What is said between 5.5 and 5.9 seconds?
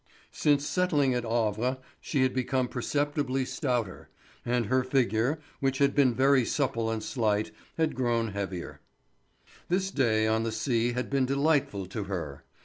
which